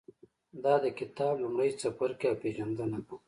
[0.63, 3.15] دا د کتاب لومړی څپرکی او پېژندنه ده.